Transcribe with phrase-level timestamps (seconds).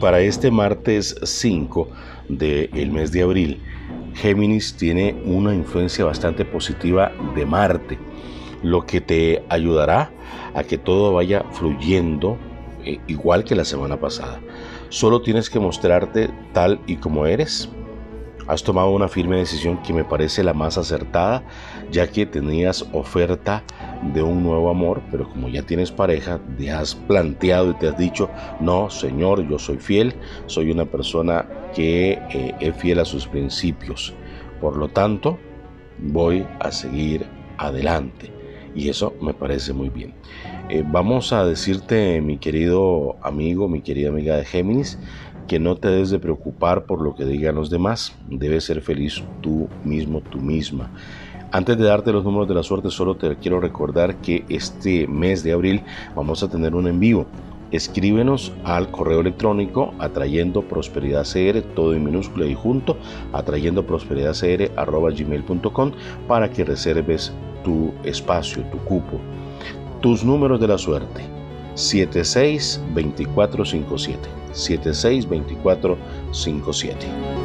[0.00, 1.88] para este martes 5
[2.28, 3.62] del mes de abril,
[4.14, 7.98] Géminis tiene una influencia bastante positiva de Marte,
[8.62, 10.10] lo que te ayudará
[10.54, 12.36] a que todo vaya fluyendo
[12.84, 14.40] eh, igual que la semana pasada.
[14.88, 17.68] Solo tienes que mostrarte tal y como eres.
[18.48, 21.42] Has tomado una firme decisión que me parece la más acertada,
[21.90, 23.62] ya que tenías oferta
[24.14, 27.98] de un nuevo amor, pero como ya tienes pareja, te has planteado y te has
[27.98, 30.14] dicho, no, Señor, yo soy fiel,
[30.46, 34.14] soy una persona que eh, es fiel a sus principios.
[34.62, 35.38] Por lo tanto,
[35.98, 37.26] voy a seguir
[37.58, 38.32] adelante.
[38.74, 40.14] Y eso me parece muy bien.
[40.70, 44.98] Eh, vamos a decirte, mi querido amigo, mi querida amiga de Géminis,
[45.48, 48.14] que no te debes de preocupar por lo que digan los demás.
[48.28, 50.90] Debes ser feliz tú mismo, tú misma.
[51.50, 55.42] Antes de darte los números de la suerte, solo te quiero recordar que este mes
[55.42, 55.82] de abril
[56.14, 57.26] vamos a tener un en vivo.
[57.70, 62.96] Escríbenos al correo electrónico atrayendo prosperidad cr, todo en minúscula y junto,
[63.32, 65.92] atrayendo prosperidad cr arroba gmail.com
[66.26, 67.32] para que reserves
[67.64, 69.18] tu espacio, tu cupo.
[70.00, 71.37] Tus números de la suerte
[71.78, 74.18] 762457
[74.52, 77.37] 762457